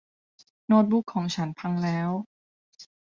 [0.65, 2.09] โน้ตบุ๊คของฉันพังแล้ว